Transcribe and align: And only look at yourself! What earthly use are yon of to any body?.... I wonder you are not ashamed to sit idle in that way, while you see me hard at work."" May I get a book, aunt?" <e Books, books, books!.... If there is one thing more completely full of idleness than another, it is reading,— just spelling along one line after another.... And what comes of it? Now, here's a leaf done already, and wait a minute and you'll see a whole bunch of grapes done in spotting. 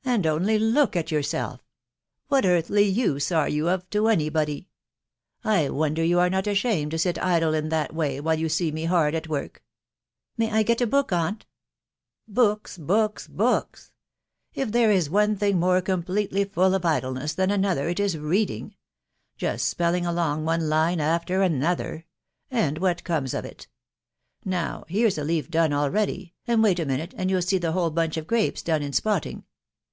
And 0.10 0.26
only 0.26 0.58
look 0.58 0.96
at 0.96 1.10
yourself! 1.10 1.60
What 2.28 2.46
earthly 2.46 2.82
use 2.86 3.30
are 3.30 3.48
yon 3.50 3.68
of 3.68 3.90
to 3.90 4.08
any 4.08 4.30
body?.... 4.30 4.70
I 5.44 5.68
wonder 5.68 6.02
you 6.02 6.18
are 6.18 6.30
not 6.30 6.46
ashamed 6.46 6.92
to 6.92 6.98
sit 6.98 7.22
idle 7.22 7.52
in 7.52 7.68
that 7.68 7.94
way, 7.94 8.18
while 8.18 8.36
you 8.38 8.48
see 8.48 8.72
me 8.72 8.86
hard 8.86 9.14
at 9.14 9.28
work."" 9.28 9.62
May 10.38 10.50
I 10.50 10.62
get 10.62 10.80
a 10.80 10.86
book, 10.86 11.12
aunt?" 11.12 11.44
<e 12.28 12.32
Books, 12.32 12.78
books, 12.78 13.28
books!.... 13.28 13.92
If 14.54 14.72
there 14.72 14.90
is 14.90 15.10
one 15.10 15.36
thing 15.36 15.60
more 15.60 15.82
completely 15.82 16.44
full 16.46 16.74
of 16.74 16.84
idleness 16.86 17.34
than 17.34 17.50
another, 17.50 17.86
it 17.90 18.00
is 18.00 18.16
reading,— 18.18 18.74
just 19.36 19.68
spelling 19.68 20.06
along 20.06 20.44
one 20.46 20.68
line 20.70 20.98
after 21.00 21.42
another.... 21.42 22.06
And 22.50 22.78
what 22.78 23.04
comes 23.04 23.34
of 23.34 23.44
it? 23.44 23.68
Now, 24.46 24.86
here's 24.88 25.18
a 25.18 25.24
leaf 25.24 25.50
done 25.50 25.74
already, 25.74 26.34
and 26.46 26.62
wait 26.62 26.80
a 26.80 26.86
minute 26.86 27.12
and 27.18 27.28
you'll 27.30 27.42
see 27.42 27.58
a 27.60 27.72
whole 27.72 27.90
bunch 27.90 28.16
of 28.16 28.26
grapes 28.26 28.62
done 28.62 28.82
in 28.82 28.94
spotting. 28.94 29.44